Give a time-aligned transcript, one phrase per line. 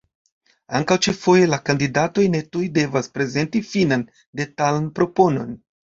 [0.79, 4.07] Ankaŭ ĉi-foje la kandidatoj ne tuj devas prezenti finan,
[4.43, 5.55] detalan proponon.